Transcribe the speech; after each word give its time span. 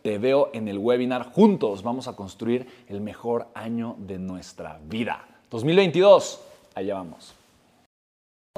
Te 0.00 0.18
veo 0.18 0.50
en 0.52 0.68
el 0.68 0.78
webinar. 0.78 1.32
Juntos 1.32 1.82
vamos 1.82 2.06
a 2.06 2.14
construir 2.14 2.84
el 2.86 3.00
mejor 3.00 3.48
año 3.54 3.96
de 3.98 4.20
nuestra 4.20 4.78
vida. 4.84 5.26
2022, 5.50 6.40
allá 6.76 6.94
vamos. 6.94 7.34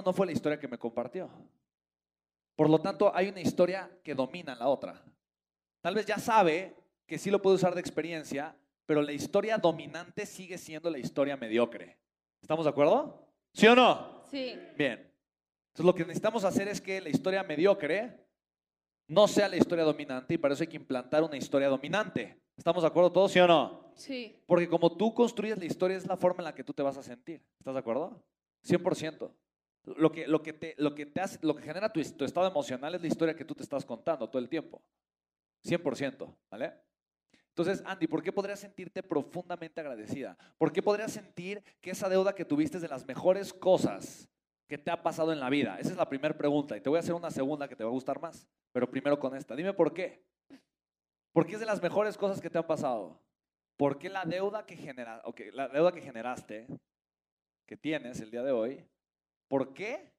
No 0.04 0.12
fue 0.12 0.26
la 0.26 0.32
historia 0.32 0.60
que 0.60 0.68
me 0.68 0.76
compartió. 0.76 1.30
Por 2.62 2.70
lo 2.70 2.80
tanto, 2.80 3.10
hay 3.12 3.26
una 3.28 3.40
historia 3.40 3.90
que 4.04 4.14
domina 4.14 4.54
la 4.54 4.68
otra. 4.68 5.02
Tal 5.80 5.96
vez 5.96 6.06
ya 6.06 6.18
sabe 6.18 6.76
que 7.08 7.18
sí 7.18 7.28
lo 7.28 7.42
puede 7.42 7.56
usar 7.56 7.74
de 7.74 7.80
experiencia, 7.80 8.56
pero 8.86 9.02
la 9.02 9.10
historia 9.10 9.58
dominante 9.58 10.26
sigue 10.26 10.56
siendo 10.56 10.88
la 10.88 10.98
historia 10.98 11.36
mediocre. 11.36 11.98
¿Estamos 12.40 12.64
de 12.64 12.70
acuerdo? 12.70 13.26
¿Sí 13.52 13.66
o 13.66 13.74
no? 13.74 14.22
Sí. 14.30 14.56
Bien. 14.78 15.12
Entonces 15.70 15.84
lo 15.84 15.92
que 15.92 16.04
necesitamos 16.04 16.44
hacer 16.44 16.68
es 16.68 16.80
que 16.80 17.00
la 17.00 17.08
historia 17.08 17.42
mediocre 17.42 18.16
no 19.08 19.26
sea 19.26 19.48
la 19.48 19.56
historia 19.56 19.82
dominante 19.82 20.34
y 20.34 20.38
para 20.38 20.54
eso 20.54 20.62
hay 20.62 20.68
que 20.68 20.76
implantar 20.76 21.24
una 21.24 21.36
historia 21.36 21.66
dominante. 21.66 22.40
¿Estamos 22.56 22.84
de 22.84 22.86
acuerdo 22.86 23.10
todos, 23.10 23.32
sí 23.32 23.40
o 23.40 23.48
no? 23.48 23.90
Sí. 23.96 24.40
Porque 24.46 24.68
como 24.68 24.96
tú 24.96 25.12
construyes 25.12 25.58
la 25.58 25.64
historia 25.64 25.96
es 25.96 26.06
la 26.06 26.16
forma 26.16 26.42
en 26.42 26.44
la 26.44 26.54
que 26.54 26.62
tú 26.62 26.72
te 26.72 26.84
vas 26.84 26.96
a 26.96 27.02
sentir. 27.02 27.42
¿Estás 27.58 27.74
de 27.74 27.80
acuerdo? 27.80 28.22
100%. 28.64 29.32
Lo 29.84 30.12
que, 30.12 30.28
lo 30.28 30.42
que, 30.42 30.52
te, 30.52 30.74
lo 30.78 30.94
que, 30.94 31.06
te 31.06 31.20
hace, 31.20 31.38
lo 31.42 31.56
que 31.56 31.62
genera 31.62 31.92
tu, 31.92 32.00
estado 32.00 32.46
emocional 32.46 32.94
es 32.94 33.00
la 33.00 33.08
historia 33.08 33.34
que 33.34 33.44
tú 33.44 33.54
te 33.54 33.64
estás 33.64 33.84
contando 33.84 34.28
todo 34.28 34.40
el 34.40 34.48
tiempo. 34.48 34.80
100%, 35.64 36.36
¿vale? 36.50 36.72
Entonces, 37.48 37.82
Andy, 37.84 38.06
¿por 38.06 38.22
qué 38.22 38.32
podrías 38.32 38.60
sentirte 38.60 39.02
profundamente 39.02 39.80
agradecida? 39.80 40.38
¿Por 40.56 40.72
qué 40.72 40.82
podrías 40.82 41.12
sentir 41.12 41.62
que 41.80 41.90
esa 41.90 42.08
deuda 42.08 42.34
que 42.34 42.44
tuviste 42.44 42.78
es 42.78 42.82
de 42.82 42.88
las 42.88 43.06
mejores 43.06 43.52
cosas 43.52 44.28
que 44.68 44.78
te 44.78 44.90
ha 44.90 45.02
pasado 45.02 45.32
en 45.32 45.40
la 45.40 45.50
vida? 45.50 45.78
Esa 45.78 45.90
es 45.90 45.96
la 45.96 46.08
primera 46.08 46.36
pregunta. 46.36 46.76
Y 46.76 46.80
te 46.80 46.88
voy 46.88 46.96
a 46.96 47.00
hacer 47.00 47.14
una 47.14 47.30
segunda 47.30 47.68
que 47.68 47.76
te 47.76 47.84
va 47.84 47.90
a 47.90 47.92
gustar 47.92 48.20
más. 48.20 48.48
Pero 48.72 48.90
primero 48.90 49.18
con 49.18 49.36
esta. 49.36 49.54
Dime 49.54 49.74
por 49.74 49.92
qué. 49.92 50.24
¿Por 51.32 51.46
qué 51.46 51.54
es 51.54 51.60
de 51.60 51.66
las 51.66 51.82
mejores 51.82 52.16
cosas 52.16 52.40
que 52.40 52.48
te 52.48 52.58
han 52.58 52.66
pasado? 52.66 53.20
¿Por 53.76 53.98
qué 53.98 54.08
la 54.08 54.24
deuda 54.24 54.64
que, 54.64 54.76
genera, 54.76 55.20
okay, 55.24 55.50
la 55.50 55.68
deuda 55.68 55.92
que 55.92 56.00
generaste, 56.00 56.66
que 57.66 57.76
tienes 57.76 58.20
el 58.20 58.30
día 58.30 58.42
de 58.42 58.52
hoy, 58.52 58.86
¿por 59.52 59.74
qué 59.74 60.10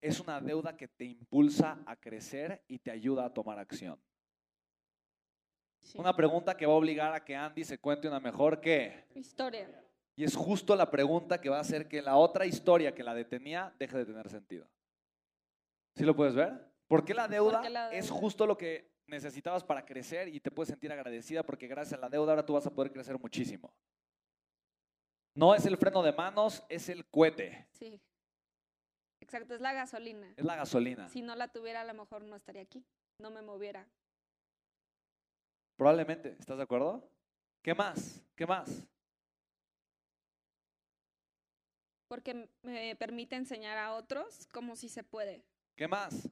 es 0.00 0.20
una 0.20 0.40
deuda 0.40 0.74
que 0.74 0.88
te 0.88 1.04
impulsa 1.04 1.82
a 1.84 1.96
crecer 1.96 2.64
y 2.66 2.78
te 2.78 2.90
ayuda 2.90 3.26
a 3.26 3.34
tomar 3.34 3.58
acción? 3.58 4.00
sí. 5.82 5.98
Una 5.98 6.16
pregunta 6.16 6.56
que 6.56 6.64
va 6.64 6.72
a 6.72 6.76
obligar 6.76 7.12
a 7.12 7.22
que 7.22 7.36
Andy 7.36 7.62
se 7.62 7.76
cuente 7.76 8.08
una 8.08 8.18
mejor 8.18 8.58
que... 8.58 9.04
Historia. 9.14 9.68
Y 10.16 10.24
es 10.24 10.34
justo 10.34 10.74
la 10.74 10.90
pregunta 10.90 11.42
que 11.42 11.50
va 11.50 11.58
a 11.58 11.60
hacer 11.60 11.88
que 11.88 12.00
la 12.00 12.16
otra 12.16 12.46
historia 12.46 12.94
que 12.94 13.04
la 13.04 13.12
detenía 13.12 13.74
deje 13.78 13.98
de 13.98 14.06
tener 14.06 14.30
sentido. 14.30 14.66
¿Sí 15.94 16.02
lo 16.04 16.16
puedes 16.16 16.34
ver? 16.34 16.72
¿Por 16.88 17.04
qué 17.04 17.12
la 17.12 17.28
deuda, 17.28 17.68
la 17.68 17.92
es 17.92 18.08
justo 18.08 18.46
lo 18.46 18.56
que 18.56 18.96
necesitabas 19.06 19.62
para 19.62 19.84
crecer 19.84 20.28
y 20.28 20.40
te 20.40 20.50
puedes 20.50 20.70
sentir 20.70 20.90
agradecida 20.90 21.42
porque 21.42 21.66
gracias 21.66 21.98
a 21.98 22.00
la 22.00 22.08
deuda 22.08 22.32
ahora 22.32 22.46
tú 22.46 22.54
vas 22.54 22.66
a 22.66 22.72
poder 22.72 22.90
crecer 22.90 23.18
muchísimo? 23.18 23.74
No 25.36 25.54
es 25.54 25.66
el 25.66 25.76
freno 25.76 26.02
de 26.02 26.12
manos, 26.14 26.64
es 26.70 26.88
el 26.88 27.06
cohete, 27.06 27.68
Sí. 27.72 28.00
Exacto, 29.20 29.54
es 29.54 29.60
la 29.60 29.72
gasolina. 29.72 30.32
es 30.36 30.44
la 30.44 30.56
gasolina. 30.56 31.08
Si 31.08 31.20
no 31.20 31.34
la 31.34 31.48
tuviera, 31.48 31.82
a 31.82 31.84
lo 31.84 31.92
mejor 31.94 32.22
no 32.24 32.36
estaría 32.36 32.62
aquí. 32.62 32.84
No 33.18 33.30
me 33.30 33.42
moviera. 33.42 33.86
Probablemente, 35.76 36.36
¿estás 36.38 36.56
de 36.56 36.62
acuerdo? 36.62 37.10
¿Qué 37.62 37.74
más? 37.74 38.22
¿Qué 38.34 38.46
más? 38.46 38.86
Porque 42.08 42.48
me 42.62 42.96
permite 42.96 43.36
enseñar 43.36 43.76
a 43.78 43.94
otros 43.94 44.46
cómo 44.52 44.74
sí 44.76 44.88
se 44.88 45.02
puede. 45.02 45.44
¿Qué 45.76 45.88
más? 45.88 46.30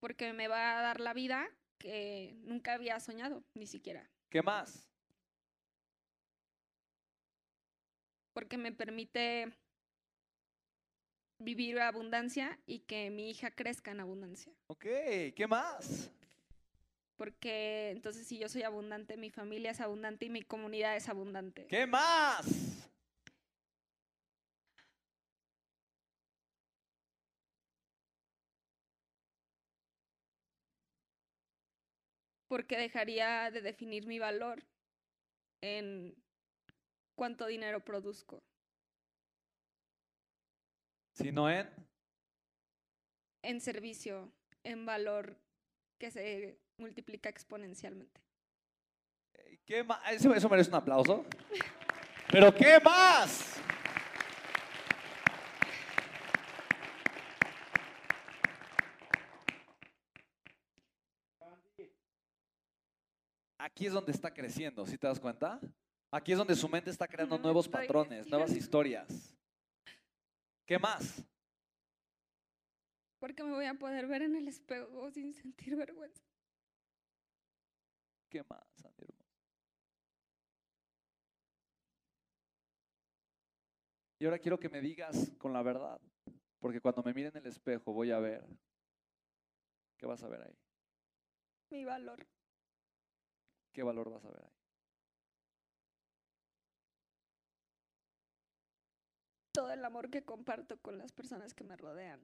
Porque 0.00 0.32
me 0.32 0.48
va 0.48 0.78
a 0.78 0.82
dar 0.82 1.00
la 1.00 1.12
vida 1.12 1.48
que 1.78 2.34
nunca 2.44 2.72
había 2.74 2.98
soñado, 2.98 3.44
ni 3.54 3.66
siquiera. 3.66 4.10
¿Qué 4.30 4.42
más? 4.42 4.88
Porque 8.34 8.58
me 8.58 8.72
permite 8.72 9.50
vivir 11.38 11.80
abundancia 11.80 12.58
y 12.66 12.80
que 12.80 13.10
mi 13.10 13.30
hija 13.30 13.50
crezca 13.50 13.92
en 13.92 14.00
abundancia. 14.00 14.52
Ok, 14.66 14.84
¿qué 15.34 15.46
más? 15.48 16.10
Porque 17.16 17.90
entonces 17.90 18.26
si 18.26 18.38
yo 18.38 18.50
soy 18.50 18.64
abundante, 18.64 19.16
mi 19.16 19.30
familia 19.30 19.70
es 19.70 19.80
abundante 19.80 20.26
y 20.26 20.30
mi 20.30 20.42
comunidad 20.42 20.96
es 20.96 21.08
abundante. 21.08 21.66
¿Qué 21.68 21.86
más? 21.86 22.74
porque 32.54 32.76
dejaría 32.76 33.50
de 33.50 33.62
definir 33.62 34.06
mi 34.06 34.20
valor 34.20 34.62
en 35.60 36.14
cuánto 37.14 37.46
dinero 37.46 37.84
produzco. 37.84 38.42
Si 41.12 41.30
no 41.30 41.48
en... 41.48 41.70
en 43.42 43.60
servicio, 43.60 44.32
en 44.64 44.84
valor 44.84 45.38
que 45.98 46.10
se 46.10 46.58
multiplica 46.76 47.28
exponencialmente. 47.28 48.20
¿Qué 49.64 49.84
más? 49.84 50.00
Eso, 50.12 50.34
eso 50.34 50.48
merece 50.48 50.70
un 50.70 50.76
aplauso. 50.76 51.24
¿Pero 52.30 52.54
qué 52.54 52.80
más? 52.80 53.54
Aquí 63.58 63.86
es 63.86 63.92
donde 63.92 64.12
está 64.12 64.32
creciendo, 64.32 64.84
¿sí 64.84 64.98
te 64.98 65.06
das 65.06 65.18
cuenta? 65.18 65.58
Aquí 66.14 66.30
es 66.30 66.38
donde 66.38 66.54
su 66.54 66.68
mente 66.68 66.90
está 66.90 67.08
creando 67.08 67.36
nuevos 67.38 67.66
patrones, 67.66 68.28
nuevas 68.28 68.52
historias. 68.52 69.36
¿Qué 70.64 70.78
más? 70.78 71.24
Porque 73.18 73.42
me 73.42 73.50
voy 73.50 73.64
a 73.64 73.74
poder 73.74 74.06
ver 74.06 74.22
en 74.22 74.36
el 74.36 74.46
espejo 74.46 75.10
sin 75.10 75.34
sentir 75.34 75.74
vergüenza. 75.74 76.22
¿Qué 78.30 78.44
más, 78.48 78.84
Andy? 78.84 79.12
Y 84.20 84.24
ahora 84.26 84.38
quiero 84.38 84.60
que 84.60 84.68
me 84.68 84.80
digas 84.80 85.32
con 85.36 85.52
la 85.52 85.64
verdad, 85.64 86.00
porque 86.60 86.80
cuando 86.80 87.02
me 87.02 87.12
mire 87.12 87.30
en 87.30 87.38
el 87.38 87.46
espejo 87.46 87.92
voy 87.92 88.12
a 88.12 88.20
ver. 88.20 88.46
¿Qué 89.98 90.06
vas 90.06 90.22
a 90.22 90.28
ver 90.28 90.42
ahí? 90.42 90.56
Mi 91.70 91.84
valor. 91.84 92.24
¿Qué 93.72 93.82
valor 93.82 94.12
vas 94.12 94.24
a 94.24 94.30
ver 94.30 94.44
ahí? 94.44 94.63
Todo 99.54 99.72
el 99.72 99.84
amor 99.84 100.10
que 100.10 100.24
comparto 100.24 100.80
con 100.82 100.98
las 100.98 101.12
personas 101.12 101.54
que 101.54 101.62
me 101.62 101.76
rodean. 101.76 102.20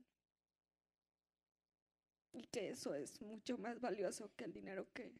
Y 2.32 2.42
que 2.48 2.70
eso 2.70 2.92
es 2.92 3.22
mucho 3.22 3.56
más 3.56 3.80
valioso 3.80 4.34
que 4.34 4.46
el 4.46 4.52
dinero 4.52 4.92
que, 4.92 5.12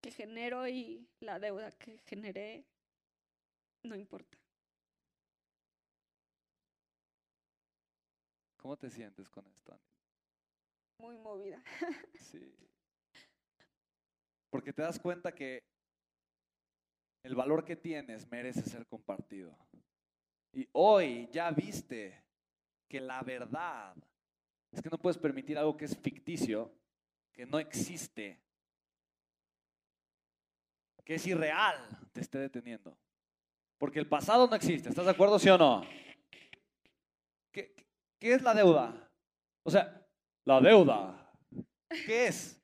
que 0.00 0.12
genero 0.12 0.68
y 0.68 1.08
la 1.18 1.40
deuda 1.40 1.72
que 1.72 1.98
generé. 1.98 2.64
No 3.82 3.96
importa. 3.96 4.38
¿Cómo 8.58 8.76
te 8.76 8.90
sientes 8.90 9.28
con 9.28 9.44
esto, 9.48 9.72
Andy? 9.72 9.90
Muy 10.98 11.18
movida. 11.18 11.60
Sí. 12.20 12.54
Porque 14.50 14.72
te 14.72 14.82
das 14.82 15.00
cuenta 15.00 15.34
que 15.34 15.64
el 17.22 17.34
valor 17.34 17.64
que 17.64 17.76
tienes 17.76 18.30
merece 18.30 18.62
ser 18.62 18.86
compartido. 18.86 19.56
Y 20.52 20.68
hoy 20.72 21.28
ya 21.30 21.50
viste 21.50 22.24
que 22.88 23.00
la 23.00 23.22
verdad 23.22 23.94
es 24.72 24.82
que 24.82 24.90
no 24.90 24.98
puedes 24.98 25.18
permitir 25.18 25.58
algo 25.58 25.76
que 25.76 25.84
es 25.84 25.96
ficticio, 25.96 26.72
que 27.32 27.46
no 27.46 27.58
existe, 27.58 28.42
que 31.04 31.14
es 31.14 31.26
irreal, 31.26 31.76
te 32.12 32.20
esté 32.20 32.38
deteniendo. 32.38 32.96
Porque 33.78 33.98
el 33.98 34.08
pasado 34.08 34.46
no 34.46 34.54
existe, 34.56 34.88
¿estás 34.88 35.04
de 35.04 35.10
acuerdo, 35.12 35.38
sí 35.38 35.48
o 35.48 35.58
no? 35.58 35.82
¿Qué, 37.52 37.74
¿Qué 38.18 38.34
es 38.34 38.42
la 38.42 38.54
deuda? 38.54 39.10
O 39.64 39.70
sea, 39.70 40.06
la 40.44 40.60
deuda. 40.60 41.32
¿Qué 42.06 42.26
es? 42.26 42.60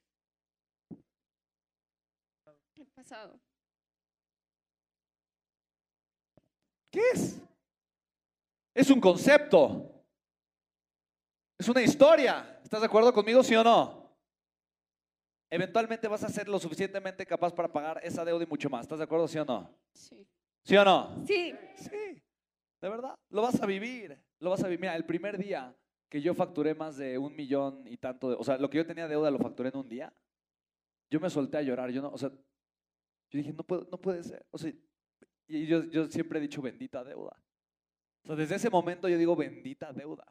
El 2.76 2.86
pasado. 2.88 3.40
¿Qué 6.96 7.02
es? 7.12 7.38
Es 8.72 8.88
un 8.88 8.98
concepto. 9.02 10.02
Es 11.58 11.68
una 11.68 11.82
historia. 11.82 12.58
¿Estás 12.64 12.80
de 12.80 12.86
acuerdo 12.86 13.12
conmigo, 13.12 13.42
sí 13.42 13.54
o 13.54 13.62
no? 13.62 14.16
Eventualmente 15.50 16.08
vas 16.08 16.24
a 16.24 16.30
ser 16.30 16.48
lo 16.48 16.58
suficientemente 16.58 17.26
capaz 17.26 17.52
para 17.52 17.70
pagar 17.70 18.00
esa 18.02 18.24
deuda 18.24 18.44
y 18.44 18.46
mucho 18.46 18.70
más. 18.70 18.86
¿Estás 18.86 18.96
de 18.96 19.04
acuerdo, 19.04 19.28
sí 19.28 19.36
o 19.36 19.44
no? 19.44 19.70
Sí. 19.92 20.26
¿Sí 20.64 20.74
o 20.74 20.84
no? 20.86 21.22
Sí. 21.26 21.54
Sí, 21.76 22.22
de 22.80 22.88
verdad. 22.88 23.14
Lo 23.28 23.42
vas 23.42 23.60
a 23.60 23.66
vivir. 23.66 24.18
Lo 24.38 24.48
vas 24.48 24.64
a 24.64 24.68
vivir. 24.68 24.80
Mira, 24.80 24.96
el 24.96 25.04
primer 25.04 25.36
día 25.36 25.76
que 26.08 26.22
yo 26.22 26.32
facturé 26.32 26.74
más 26.74 26.96
de 26.96 27.18
un 27.18 27.36
millón 27.36 27.86
y 27.86 27.98
tanto, 27.98 28.30
de, 28.30 28.36
o 28.36 28.42
sea, 28.42 28.56
lo 28.56 28.70
que 28.70 28.78
yo 28.78 28.86
tenía 28.86 29.06
deuda 29.06 29.30
lo 29.30 29.38
facturé 29.38 29.68
en 29.68 29.76
un 29.76 29.88
día. 29.90 30.10
Yo 31.10 31.20
me 31.20 31.28
solté 31.28 31.58
a 31.58 31.62
llorar. 31.62 31.90
Yo 31.90 32.00
no, 32.00 32.08
o 32.08 32.16
sea, 32.16 32.30
yo 32.30 33.38
dije, 33.38 33.52
no, 33.52 33.64
puedo, 33.64 33.86
no 33.90 34.00
puede 34.00 34.24
ser. 34.24 34.46
O 34.50 34.56
sea, 34.56 34.72
y 35.48 35.66
yo, 35.66 35.84
yo 35.84 36.06
siempre 36.08 36.38
he 36.38 36.42
dicho 36.42 36.60
bendita 36.62 37.02
deuda. 37.04 37.36
O 38.24 38.26
sea, 38.28 38.36
desde 38.36 38.56
ese 38.56 38.70
momento 38.70 39.08
yo 39.08 39.16
digo 39.18 39.36
bendita 39.36 39.92
deuda. 39.92 40.26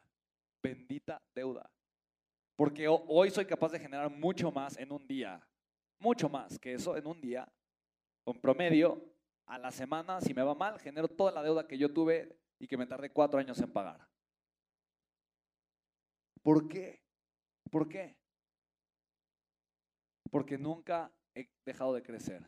Bendita 0.62 1.22
deuda. 1.34 1.70
Porque 2.56 2.88
ho- 2.88 3.04
hoy 3.08 3.30
soy 3.30 3.46
capaz 3.46 3.72
de 3.72 3.78
generar 3.78 4.10
mucho 4.10 4.50
más 4.50 4.76
en 4.78 4.92
un 4.92 5.06
día. 5.06 5.40
Mucho 5.98 6.28
más 6.28 6.58
que 6.58 6.74
eso 6.74 6.96
en 6.96 7.06
un 7.06 7.20
día. 7.20 7.50
Con 8.24 8.40
promedio, 8.40 9.02
a 9.46 9.58
la 9.58 9.70
semana, 9.70 10.20
si 10.20 10.34
me 10.34 10.42
va 10.42 10.54
mal, 10.54 10.78
genero 10.80 11.08
toda 11.08 11.32
la 11.32 11.42
deuda 11.42 11.66
que 11.66 11.78
yo 11.78 11.92
tuve 11.92 12.36
y 12.58 12.66
que 12.66 12.76
me 12.76 12.86
tardé 12.86 13.10
cuatro 13.10 13.38
años 13.38 13.58
en 13.60 13.72
pagar. 13.72 14.06
¿Por 16.42 16.68
qué? 16.68 17.02
¿Por 17.70 17.88
qué? 17.88 18.16
Porque 20.30 20.58
nunca 20.58 21.12
he 21.34 21.48
dejado 21.64 21.94
de 21.94 22.02
crecer. 22.02 22.44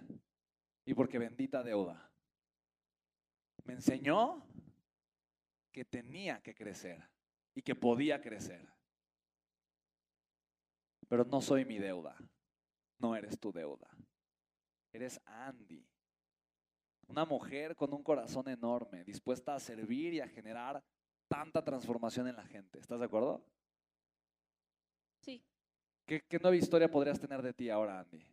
Y 0.84 0.94
porque 0.94 1.18
bendita 1.18 1.62
deuda. 1.62 2.07
Me 3.68 3.74
enseñó 3.74 4.42
que 5.70 5.84
tenía 5.84 6.40
que 6.40 6.54
crecer 6.54 7.06
y 7.54 7.60
que 7.60 7.74
podía 7.74 8.18
crecer. 8.18 8.66
Pero 11.06 11.26
no 11.26 11.42
soy 11.42 11.66
mi 11.66 11.78
deuda. 11.78 12.16
No 12.98 13.14
eres 13.14 13.38
tu 13.38 13.52
deuda. 13.52 13.90
Eres 14.90 15.20
Andy. 15.26 15.86
Una 17.08 17.26
mujer 17.26 17.76
con 17.76 17.92
un 17.92 18.02
corazón 18.02 18.48
enorme, 18.48 19.04
dispuesta 19.04 19.54
a 19.54 19.60
servir 19.60 20.14
y 20.14 20.20
a 20.20 20.28
generar 20.28 20.82
tanta 21.28 21.62
transformación 21.62 22.26
en 22.26 22.36
la 22.36 22.46
gente. 22.46 22.78
¿Estás 22.78 22.98
de 22.98 23.04
acuerdo? 23.04 23.44
Sí. 25.20 25.44
¿Qué, 26.06 26.22
qué 26.26 26.38
nueva 26.38 26.56
historia 26.56 26.90
podrías 26.90 27.20
tener 27.20 27.42
de 27.42 27.52
ti 27.52 27.68
ahora, 27.68 28.00
Andy? 28.00 28.24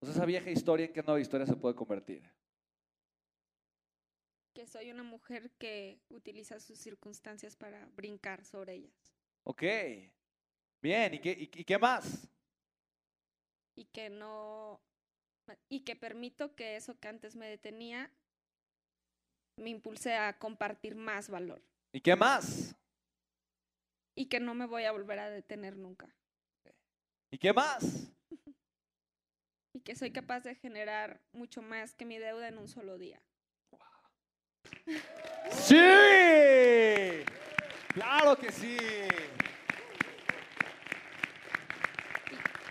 O 0.00 0.06
sea, 0.06 0.14
esa 0.14 0.24
vieja 0.24 0.50
historia, 0.50 0.86
¿en 0.86 0.92
qué 0.94 1.02
nueva 1.02 1.20
historia 1.20 1.44
se 1.44 1.56
puede 1.56 1.74
convertir? 1.74 2.22
Que 4.58 4.66
soy 4.66 4.90
una 4.90 5.04
mujer 5.04 5.52
que 5.52 6.00
utiliza 6.08 6.58
sus 6.58 6.80
circunstancias 6.80 7.54
para 7.54 7.86
brincar 7.94 8.44
sobre 8.44 8.74
ellas. 8.74 9.14
Ok. 9.44 9.62
Bien, 10.82 11.14
¿y 11.14 11.20
qué, 11.20 11.30
y- 11.30 11.60
y 11.60 11.64
qué 11.64 11.78
más? 11.78 12.28
Y 13.76 13.84
que 13.84 14.10
no. 14.10 14.80
Y 15.68 15.84
que 15.84 15.94
permito 15.94 16.56
que 16.56 16.74
eso 16.74 16.98
que 16.98 17.06
antes 17.06 17.36
me 17.36 17.46
detenía 17.48 18.12
me 19.58 19.70
impulse 19.70 20.14
a 20.14 20.36
compartir 20.40 20.96
más 20.96 21.30
valor. 21.30 21.62
¿Y 21.92 22.00
qué 22.00 22.16
más? 22.16 22.74
Y 24.16 24.26
que 24.26 24.40
no 24.40 24.54
me 24.54 24.66
voy 24.66 24.86
a 24.86 24.90
volver 24.90 25.20
a 25.20 25.30
detener 25.30 25.76
nunca. 25.76 26.12
¿Y 27.30 27.38
qué 27.38 27.52
más? 27.52 28.10
Y 29.72 29.82
que 29.82 29.94
soy 29.94 30.10
capaz 30.10 30.40
de 30.40 30.56
generar 30.56 31.20
mucho 31.30 31.62
más 31.62 31.94
que 31.94 32.04
mi 32.04 32.18
deuda 32.18 32.48
en 32.48 32.58
un 32.58 32.66
solo 32.66 32.98
día. 32.98 33.22
¡Sí! 35.50 37.24
¡Claro 37.94 38.36
que 38.38 38.52
sí! 38.52 38.76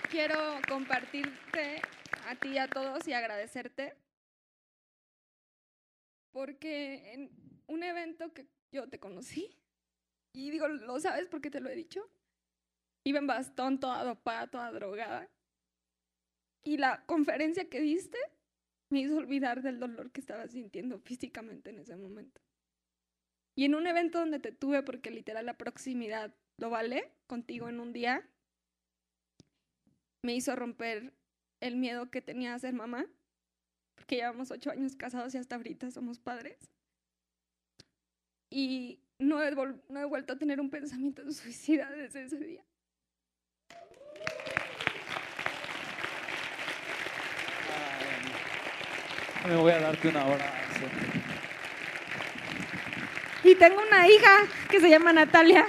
Quiero 0.09 0.59
compartirte 0.67 1.81
a 2.27 2.35
ti 2.35 2.49
y 2.49 2.57
a 2.57 2.67
todos 2.67 3.07
y 3.07 3.13
agradecerte 3.13 3.95
porque 6.31 7.13
en 7.13 7.31
un 7.67 7.83
evento 7.83 8.33
que 8.33 8.47
yo 8.71 8.87
te 8.87 8.99
conocí, 8.99 9.57
y 10.33 10.51
digo, 10.51 10.67
lo 10.67 10.99
sabes 10.99 11.27
porque 11.27 11.49
te 11.49 11.59
lo 11.59 11.69
he 11.69 11.75
dicho, 11.75 12.07
iba 13.03 13.17
en 13.17 13.25
bastón, 13.25 13.79
toda 13.79 14.03
dopada, 14.03 14.47
toda 14.47 14.71
drogada, 14.71 15.29
y 16.63 16.77
la 16.77 17.03
conferencia 17.05 17.69
que 17.69 17.79
diste 17.79 18.19
me 18.89 19.01
hizo 19.01 19.17
olvidar 19.17 19.61
del 19.61 19.79
dolor 19.79 20.11
que 20.11 20.21
estaba 20.21 20.47
sintiendo 20.47 20.99
físicamente 20.99 21.69
en 21.69 21.79
ese 21.79 21.95
momento. 21.95 22.41
Y 23.55 23.65
en 23.65 23.75
un 23.75 23.87
evento 23.87 24.19
donde 24.19 24.39
te 24.39 24.51
tuve, 24.51 24.83
porque 24.83 25.11
literal 25.11 25.45
la 25.45 25.57
proximidad 25.57 26.33
lo 26.57 26.69
vale, 26.69 27.11
contigo 27.25 27.69
en 27.69 27.79
un 27.79 27.91
día, 27.91 28.27
me 30.23 30.35
hizo 30.35 30.55
romper 30.55 31.13
el 31.59 31.75
miedo 31.75 32.09
que 32.11 32.21
tenía 32.21 32.53
a 32.53 32.59
ser 32.59 32.73
mamá, 32.73 33.07
porque 33.95 34.17
llevamos 34.17 34.51
ocho 34.51 34.71
años 34.71 34.95
casados 34.95 35.33
y 35.33 35.37
hasta 35.37 35.55
ahorita 35.55 35.89
somos 35.91 36.19
padres. 36.19 36.57
Y 38.49 38.99
no 39.19 39.41
he, 39.41 39.53
vuelto 40.05 40.33
a 40.33 40.37
tener 40.37 40.61
un 40.61 40.69
pensamiento 40.69 41.23
de 41.23 41.33
suicida 41.33 41.89
desde 41.91 42.23
ese 42.25 42.37
día. 42.37 42.63
Me 49.45 49.55
voy 49.55 49.71
a 49.71 49.79
darte 49.79 50.07
una 50.07 50.25
hora. 50.25 50.45
Y 53.43 53.55
tengo 53.55 53.81
una 53.81 54.07
hija 54.07 54.45
que 54.69 54.79
se 54.79 54.89
llama 54.89 55.13
Natalia. 55.13 55.65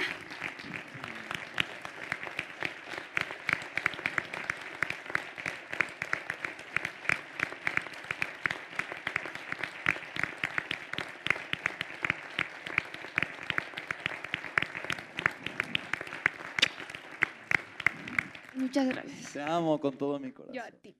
Muchas 18.53 18.87
gracias. 18.87 19.33
Te 19.33 19.41
amo 19.41 19.79
con 19.79 19.97
todo 19.97 20.19
mi 20.19 20.31
Yo 20.31 20.33
a 20.39 20.65
corazón. 20.65 20.79
ti. 20.81 20.95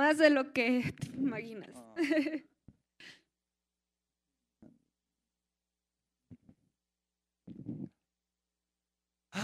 Más 0.00 0.16
de 0.16 0.30
lo 0.30 0.50
que 0.54 0.94
te 0.98 1.08
imaginas. 1.18 1.68
Ah. 1.76 1.94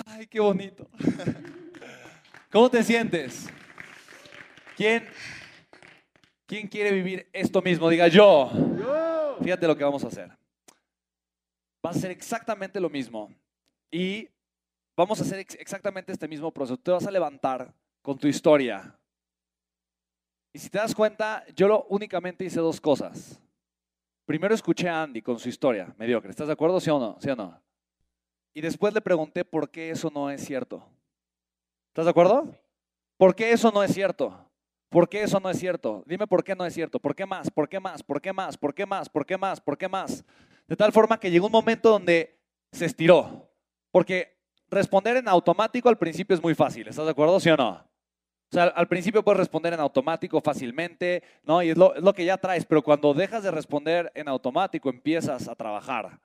Ay, 0.06 0.26
qué 0.26 0.40
bonito. 0.40 0.88
¿Cómo 2.50 2.70
te 2.70 2.82
sientes? 2.82 3.48
¿Quién, 4.76 5.06
quién 6.46 6.68
quiere 6.68 6.90
vivir 6.92 7.28
esto 7.34 7.60
mismo? 7.60 7.90
Diga 7.90 8.08
yo. 8.08 8.50
Fíjate 9.42 9.66
lo 9.66 9.76
que 9.76 9.84
vamos 9.84 10.04
a 10.04 10.08
hacer. 10.08 10.30
Va 11.84 11.90
a 11.90 11.94
ser 11.94 12.10
exactamente 12.10 12.80
lo 12.80 12.88
mismo. 12.88 13.30
Y 13.90 14.26
vamos 14.96 15.20
a 15.20 15.22
hacer 15.22 15.40
ex- 15.40 15.56
exactamente 15.60 16.12
este 16.12 16.26
mismo 16.26 16.50
proceso. 16.50 16.78
Te 16.78 16.92
vas 16.92 17.06
a 17.06 17.10
levantar 17.10 17.74
con 18.00 18.18
tu 18.18 18.26
historia. 18.26 18.98
Y 20.56 20.58
si 20.58 20.70
te 20.70 20.78
das 20.78 20.94
cuenta, 20.94 21.44
yo 21.54 21.68
lo 21.68 21.84
únicamente 21.90 22.42
hice 22.42 22.60
dos 22.60 22.80
cosas. 22.80 23.38
Primero 24.24 24.54
escuché 24.54 24.88
a 24.88 25.02
Andy 25.02 25.20
con 25.20 25.38
su 25.38 25.50
historia, 25.50 25.94
mediocre. 25.98 26.30
¿Estás 26.30 26.46
de 26.46 26.54
acuerdo? 26.54 26.80
¿Sí 26.80 26.88
o 26.88 26.98
no? 26.98 27.18
¿Sí 27.20 27.28
o 27.28 27.36
no? 27.36 27.60
Y 28.54 28.62
después 28.62 28.94
le 28.94 29.02
pregunté 29.02 29.44
por 29.44 29.70
qué 29.70 29.90
eso 29.90 30.10
no 30.10 30.30
es 30.30 30.42
cierto. 30.42 30.82
¿Estás 31.88 32.06
de 32.06 32.10
acuerdo? 32.10 32.48
¿Por 33.18 33.34
qué 33.34 33.52
eso 33.52 33.70
no 33.70 33.82
es 33.82 33.92
cierto? 33.92 34.34
¿Por 34.88 35.10
qué 35.10 35.24
eso 35.24 35.38
no 35.40 35.50
es 35.50 35.58
cierto? 35.58 36.02
Dime 36.06 36.26
por 36.26 36.42
qué 36.42 36.56
no 36.56 36.64
es 36.64 36.72
cierto. 36.72 37.00
¿Por 37.00 37.14
qué 37.14 37.26
más? 37.26 37.50
¿Por 37.50 37.68
qué 37.68 37.78
más? 37.78 38.02
¿Por 38.02 38.22
qué 38.22 38.32
más? 38.32 38.56
¿Por 38.56 38.74
qué 38.74 38.86
más? 38.86 39.10
¿Por 39.10 39.26
qué 39.26 39.36
más? 39.36 39.60
¿Por 39.60 39.76
qué 39.76 39.88
más? 39.90 40.24
De 40.68 40.76
tal 40.76 40.90
forma 40.90 41.20
que 41.20 41.30
llegó 41.30 41.44
un 41.44 41.52
momento 41.52 41.90
donde 41.90 42.40
se 42.72 42.86
estiró. 42.86 43.46
Porque 43.90 44.38
responder 44.70 45.18
en 45.18 45.28
automático 45.28 45.90
al 45.90 45.98
principio 45.98 46.34
es 46.34 46.42
muy 46.42 46.54
fácil. 46.54 46.88
¿Estás 46.88 47.04
de 47.04 47.10
acuerdo? 47.10 47.40
¿Sí 47.40 47.50
o 47.50 47.58
no? 47.58 47.86
O 48.50 48.54
sea, 48.54 48.64
al 48.64 48.88
principio 48.88 49.24
puedes 49.24 49.38
responder 49.38 49.74
en 49.74 49.80
automático 49.80 50.40
fácilmente, 50.40 51.22
¿no? 51.42 51.62
Y 51.62 51.70
es 51.70 51.76
lo, 51.76 51.94
es 51.94 52.02
lo 52.02 52.12
que 52.12 52.24
ya 52.24 52.36
traes, 52.36 52.64
pero 52.64 52.82
cuando 52.82 53.12
dejas 53.12 53.42
de 53.42 53.50
responder 53.50 54.12
en 54.14 54.28
automático 54.28 54.88
empiezas 54.88 55.48
a 55.48 55.54
trabajar. 55.54 56.20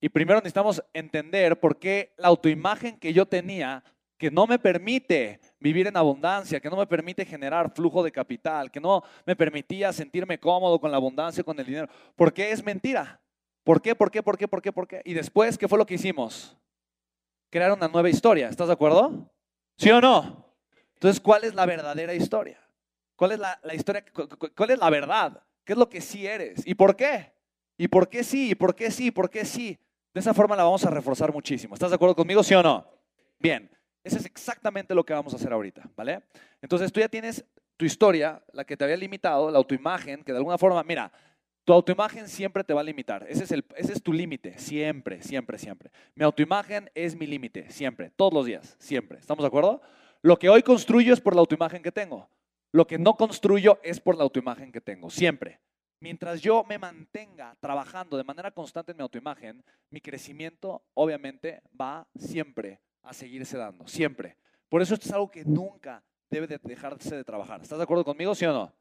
Y 0.00 0.08
primero 0.10 0.38
necesitamos 0.38 0.82
entender 0.92 1.58
por 1.58 1.78
qué 1.78 2.12
la 2.18 2.28
autoimagen 2.28 2.98
que 2.98 3.12
yo 3.12 3.26
tenía, 3.26 3.82
que 4.18 4.30
no 4.30 4.46
me 4.46 4.58
permite 4.58 5.40
vivir 5.58 5.86
en 5.86 5.96
abundancia, 5.96 6.60
que 6.60 6.68
no 6.68 6.76
me 6.76 6.86
permite 6.86 7.24
generar 7.24 7.72
flujo 7.74 8.02
de 8.02 8.12
capital, 8.12 8.70
que 8.70 8.80
no 8.80 9.02
me 9.24 9.34
permitía 9.34 9.92
sentirme 9.92 10.38
cómodo 10.38 10.78
con 10.78 10.90
la 10.90 10.98
abundancia, 10.98 11.42
con 11.42 11.58
el 11.58 11.66
dinero, 11.66 11.88
¿por 12.14 12.32
qué 12.32 12.52
es 12.52 12.62
mentira? 12.62 13.20
¿Por 13.64 13.80
qué? 13.80 13.94
¿Por 13.94 14.10
qué? 14.10 14.22
¿Por 14.22 14.36
qué? 14.36 14.46
¿Por 14.46 14.62
qué? 14.62 14.72
¿Por 14.72 14.86
qué? 14.86 15.02
Y 15.04 15.14
después, 15.14 15.58
¿qué 15.58 15.66
fue 15.66 15.78
lo 15.78 15.86
que 15.86 15.94
hicimos? 15.94 16.56
crear 17.50 17.72
una 17.72 17.88
nueva 17.88 18.08
historia. 18.08 18.48
¿Estás 18.48 18.66
de 18.66 18.74
acuerdo? 18.74 19.30
¿Sí 19.78 19.90
o 19.90 20.00
no? 20.00 20.45
Entonces, 20.96 21.20
¿cuál 21.20 21.44
es 21.44 21.54
la 21.54 21.66
verdadera 21.66 22.14
historia? 22.14 22.58
¿Cuál 23.16 23.32
es 23.32 23.38
la, 23.38 23.58
historia? 23.74 24.04
¿Cuál 24.54 24.70
es 24.70 24.78
la 24.78 24.90
verdad? 24.90 25.42
¿Qué 25.64 25.74
es 25.74 25.78
lo 25.78 25.88
que 25.88 26.00
sí 26.00 26.26
eres? 26.26 26.66
¿Y 26.66 26.74
por 26.74 26.96
qué? 26.96 27.32
¿Y 27.76 27.88
por 27.88 28.08
qué 28.08 28.24
sí? 28.24 28.50
¿Y 28.50 28.54
por 28.54 28.74
qué 28.74 28.90
sí? 28.90 29.08
¿Y 29.08 29.10
por 29.10 29.28
qué 29.28 29.44
sí? 29.44 29.78
De 30.14 30.20
esa 30.20 30.32
forma 30.32 30.56
la 30.56 30.64
vamos 30.64 30.84
a 30.86 30.90
reforzar 30.90 31.32
muchísimo. 31.32 31.74
¿Estás 31.74 31.90
de 31.90 31.96
acuerdo 31.96 32.16
conmigo, 32.16 32.42
sí 32.42 32.54
o 32.54 32.62
no? 32.62 32.86
Bien, 33.38 33.70
eso 34.02 34.16
es 34.16 34.24
exactamente 34.24 34.94
lo 34.94 35.04
que 35.04 35.12
vamos 35.12 35.34
a 35.34 35.36
hacer 35.36 35.52
ahorita, 35.52 35.82
¿vale? 35.94 36.22
Entonces 36.62 36.90
tú 36.90 37.00
ya 37.00 37.08
tienes 37.08 37.44
tu 37.76 37.84
historia, 37.84 38.42
la 38.52 38.64
que 38.64 38.76
te 38.76 38.84
había 38.84 38.96
limitado, 38.96 39.50
la 39.50 39.58
autoimagen, 39.58 40.22
que 40.24 40.32
de 40.32 40.38
alguna 40.38 40.56
forma, 40.56 40.82
mira, 40.82 41.12
tu 41.64 41.72
autoimagen 41.72 42.28
siempre 42.28 42.64
te 42.64 42.72
va 42.72 42.80
a 42.80 42.84
limitar. 42.84 43.26
Ese 43.28 43.44
es, 43.44 43.50
el, 43.50 43.64
ese 43.76 43.92
es 43.92 44.02
tu 44.02 44.12
límite, 44.12 44.56
siempre, 44.58 45.20
siempre, 45.22 45.58
siempre. 45.58 45.90
Mi 46.14 46.24
autoimagen 46.24 46.90
es 46.94 47.16
mi 47.16 47.26
límite, 47.26 47.70
siempre, 47.70 48.10
todos 48.10 48.32
los 48.32 48.46
días, 48.46 48.76
siempre. 48.78 49.18
¿Estamos 49.18 49.42
de 49.42 49.48
acuerdo? 49.48 49.82
Lo 50.22 50.38
que 50.38 50.48
hoy 50.48 50.62
construyo 50.62 51.12
es 51.12 51.20
por 51.20 51.34
la 51.34 51.40
autoimagen 51.40 51.82
que 51.82 51.92
tengo. 51.92 52.28
Lo 52.72 52.86
que 52.86 52.98
no 52.98 53.14
construyo 53.14 53.78
es 53.82 54.00
por 54.00 54.16
la 54.16 54.24
autoimagen 54.24 54.72
que 54.72 54.80
tengo, 54.80 55.08
siempre. 55.10 55.60
Mientras 56.00 56.42
yo 56.42 56.64
me 56.64 56.78
mantenga 56.78 57.56
trabajando 57.60 58.16
de 58.16 58.24
manera 58.24 58.50
constante 58.50 58.92
en 58.92 58.98
mi 58.98 59.02
autoimagen, 59.02 59.64
mi 59.90 60.00
crecimiento 60.00 60.84
obviamente 60.94 61.62
va 61.80 62.06
siempre 62.14 62.80
a 63.02 63.14
seguirse 63.14 63.56
dando, 63.56 63.86
siempre. 63.86 64.36
Por 64.68 64.82
eso 64.82 64.94
esto 64.94 65.06
es 65.06 65.12
algo 65.12 65.30
que 65.30 65.44
nunca 65.44 66.04
debe 66.28 66.46
de 66.46 66.58
dejarse 66.62 67.16
de 67.16 67.24
trabajar. 67.24 67.62
¿Estás 67.62 67.78
de 67.78 67.84
acuerdo 67.84 68.04
conmigo, 68.04 68.34
sí 68.34 68.44
o 68.44 68.52
no? 68.52 68.72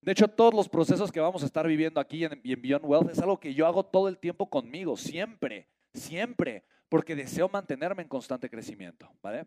De 0.00 0.12
hecho, 0.12 0.28
todos 0.28 0.54
los 0.54 0.68
procesos 0.68 1.10
que 1.10 1.20
vamos 1.20 1.42
a 1.42 1.46
estar 1.46 1.66
viviendo 1.66 2.00
aquí 2.00 2.24
en, 2.24 2.40
en 2.42 2.62
Beyond 2.62 2.84
Wealth 2.84 3.10
es 3.10 3.18
algo 3.18 3.38
que 3.38 3.52
yo 3.52 3.66
hago 3.66 3.84
todo 3.84 4.08
el 4.08 4.18
tiempo 4.18 4.48
conmigo, 4.48 4.96
siempre, 4.96 5.68
siempre, 5.92 6.64
porque 6.88 7.16
deseo 7.16 7.48
mantenerme 7.48 8.02
en 8.02 8.08
constante 8.08 8.48
crecimiento, 8.48 9.10
¿vale? 9.20 9.46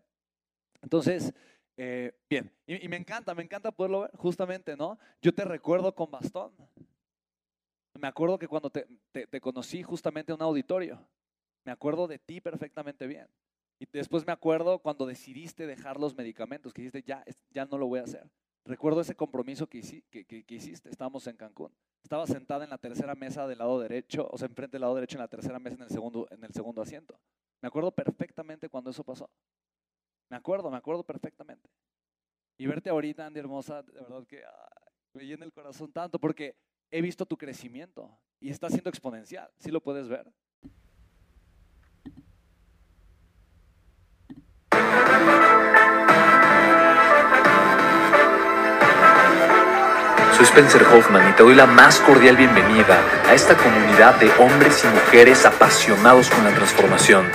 Entonces, 0.81 1.33
eh, 1.77 2.13
bien, 2.29 2.51
y, 2.67 2.87
me 2.89 2.97
encanta, 2.97 3.33
me 3.33 3.43
encanta 3.43 3.71
poderlo 3.71 4.01
ver, 4.01 4.11
justamente, 4.17 4.75
¿no? 4.75 4.99
Yo 5.21 5.33
te 5.33 5.45
recuerdo 5.45 5.93
con 5.95 6.11
bastón. 6.11 6.51
Me 7.99 8.07
acuerdo 8.07 8.37
que 8.37 8.47
cuando 8.47 8.69
te, 8.69 8.85
conocí 9.41 9.83
justamente 9.83 10.31
en 10.31 10.37
un 10.37 10.41
auditorio, 10.41 10.99
me 11.65 11.71
acuerdo 11.71 12.07
de 12.07 12.19
ti 12.19 12.41
perfectamente 12.41 13.07
bien. 13.07 13.27
Y 13.79 13.85
después 13.91 14.25
me 14.27 14.33
acuerdo 14.33 14.79
cuando 14.79 15.05
decidiste 15.05 15.67
dejar 15.67 15.99
los 15.99 16.15
medicamentos, 16.15 16.73
que 16.73 16.81
dijiste, 16.81 17.03
ya, 17.03 17.23
ya 17.49 17.65
no 17.65 17.77
lo 17.77 17.87
voy 17.87 17.99
a 17.99 18.03
hacer. 18.03 18.29
Recuerdo 18.65 19.01
ese 19.01 19.15
compromiso 19.15 19.67
que, 19.67 19.81
que, 20.09 20.25
que, 20.25 20.55
hiciste. 20.55 20.89
Estábamos 20.89 21.25
en 21.27 21.37
Cancún. 21.37 21.73
Estaba 22.03 22.27
sentada 22.27 22.65
en 22.65 22.69
la 22.69 22.77
tercera 22.77 23.15
mesa 23.15 23.47
del 23.47 23.57
lado 23.57 23.79
derecho, 23.79 24.27
o 24.31 24.37
sea, 24.37 24.47
enfrente 24.47 24.73
del 24.73 24.81
lado 24.81 24.95
derecho 24.95 25.17
en 25.17 25.21
la 25.21 25.27
tercera 25.27 25.59
mesa 25.59 25.77
en 25.77 25.83
el 25.83 25.89
segundo, 25.89 26.27
en 26.29 26.43
el 26.43 26.51
segundo 26.51 26.81
asiento. 26.81 27.17
Me 27.61 27.67
acuerdo 27.67 27.91
perfectamente 27.91 28.69
cuando 28.69 28.89
eso 28.89 29.03
pasó. 29.03 29.29
Me 30.29 30.37
acuerdo, 30.37 30.69
me 30.69 30.77
acuerdo 30.77 31.03
perfectamente. 31.03 31.69
Y 32.57 32.67
verte 32.67 32.89
ahorita, 32.89 33.25
Andy 33.25 33.39
Hermosa, 33.39 33.81
de 33.81 33.93
verdad 33.93 34.25
que 34.27 34.43
me 35.13 35.25
llena 35.25 35.45
el 35.45 35.51
corazón 35.51 35.91
tanto 35.91 36.19
porque 36.19 36.55
he 36.91 37.01
visto 37.01 37.25
tu 37.25 37.37
crecimiento 37.37 38.19
y 38.39 38.49
está 38.49 38.69
siendo 38.69 38.89
exponencial. 38.89 39.49
¿Sí 39.59 39.71
lo 39.71 39.81
puedes 39.81 40.07
ver? 40.07 40.31
Soy 50.35 50.45
Spencer 50.45 50.83
Hoffman 50.83 51.29
y 51.29 51.35
te 51.35 51.43
doy 51.43 51.55
la 51.55 51.65
más 51.65 51.99
cordial 51.99 52.37
bienvenida 52.37 53.01
a 53.27 53.33
esta 53.33 53.57
comunidad 53.57 54.19
de 54.19 54.31
hombres 54.41 54.85
y 54.85 54.87
mujeres 54.87 55.45
apasionados 55.45 56.29
con 56.29 56.43
la 56.43 56.53
transformación. 56.53 57.25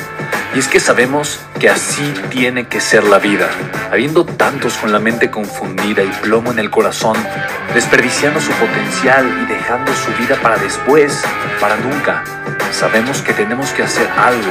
Y 0.54 0.60
es 0.60 0.68
que 0.68 0.78
sabemos 0.78 1.40
que 1.58 1.68
así 1.68 2.14
tiene 2.30 2.68
que 2.68 2.80
ser 2.80 3.02
la 3.02 3.18
vida, 3.18 3.50
habiendo 3.90 4.24
tantos 4.24 4.74
con 4.74 4.92
la 4.92 5.00
mente 5.00 5.28
confundida 5.28 6.04
y 6.04 6.08
plomo 6.22 6.52
en 6.52 6.60
el 6.60 6.70
corazón, 6.70 7.16
desperdiciando 7.74 8.40
su 8.40 8.52
potencial 8.52 9.26
y 9.42 9.52
dejando 9.52 9.92
su 9.92 10.12
vida 10.12 10.36
para 10.40 10.56
después, 10.56 11.24
para 11.60 11.76
nunca. 11.78 12.22
Sabemos 12.70 13.20
que 13.22 13.32
tenemos 13.32 13.70
que 13.70 13.82
hacer 13.82 14.08
algo 14.16 14.50